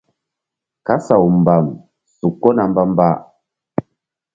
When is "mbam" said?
1.39-1.65